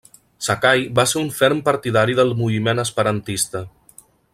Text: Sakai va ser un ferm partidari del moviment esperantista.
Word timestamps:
Sakai 0.45 0.87
va 0.99 1.05
ser 1.11 1.21
un 1.21 1.29
ferm 1.41 1.61
partidari 1.69 2.19
del 2.21 2.35
moviment 2.43 2.85
esperantista. 2.89 3.67